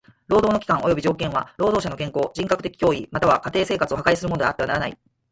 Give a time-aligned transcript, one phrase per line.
[0.27, 4.97] 労働の期間および条件は労働者の健康、人格的威厳または家庭生活を破壊するものであってはならない。